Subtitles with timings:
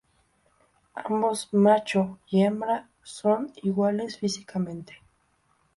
[0.95, 4.99] Ambos, macho y hembra, son iguales físicamente.